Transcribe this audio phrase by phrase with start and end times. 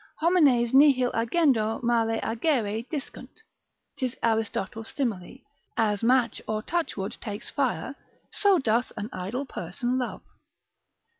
[0.19, 3.43] Homines nihil agendo male agere discunt;
[3.95, 5.37] 'tis Aristotle's simile,
[5.77, 7.93] as match or touchwood takes fire,
[8.33, 10.23] so doth an idle person love.